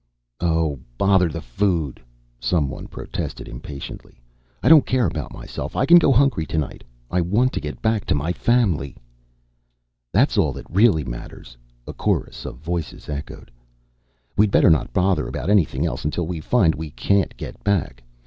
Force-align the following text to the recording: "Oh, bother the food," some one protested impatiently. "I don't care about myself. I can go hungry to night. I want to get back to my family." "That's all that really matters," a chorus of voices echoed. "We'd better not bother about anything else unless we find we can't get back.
"Oh, 0.39 0.79
bother 0.97 1.29
the 1.29 1.43
food," 1.43 2.01
some 2.39 2.69
one 2.69 2.87
protested 2.87 3.47
impatiently. 3.47 4.19
"I 4.63 4.67
don't 4.67 4.83
care 4.87 5.05
about 5.05 5.31
myself. 5.31 5.75
I 5.75 5.85
can 5.85 5.99
go 5.99 6.11
hungry 6.11 6.47
to 6.47 6.57
night. 6.57 6.83
I 7.11 7.21
want 7.21 7.53
to 7.53 7.59
get 7.59 7.83
back 7.83 8.05
to 8.05 8.15
my 8.15 8.33
family." 8.33 8.97
"That's 10.11 10.39
all 10.39 10.53
that 10.53 10.65
really 10.71 11.03
matters," 11.03 11.55
a 11.85 11.93
chorus 11.93 12.45
of 12.45 12.57
voices 12.57 13.09
echoed. 13.09 13.51
"We'd 14.35 14.49
better 14.49 14.71
not 14.71 14.91
bother 14.91 15.27
about 15.27 15.51
anything 15.51 15.85
else 15.85 16.03
unless 16.03 16.17
we 16.17 16.39
find 16.39 16.73
we 16.73 16.89
can't 16.89 17.37
get 17.37 17.63
back. 17.63 18.01